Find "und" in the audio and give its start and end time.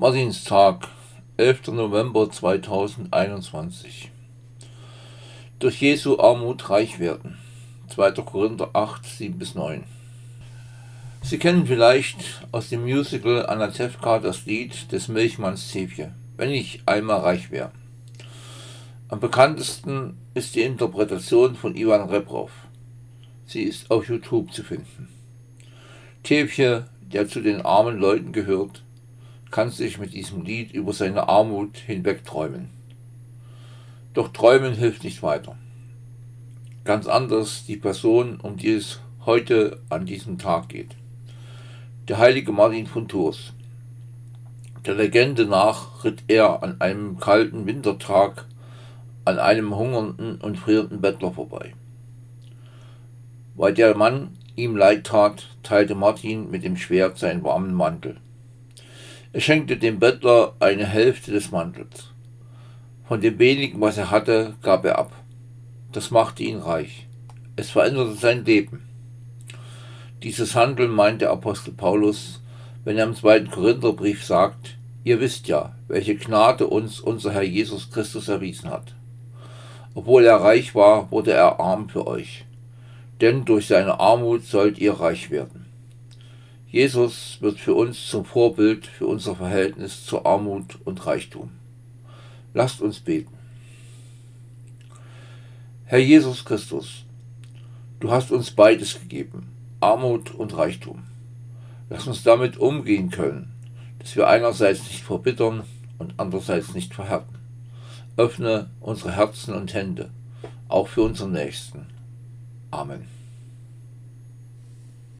50.40-50.56, 90.84-91.06, 100.34-100.54, 105.96-106.14, 109.54-109.72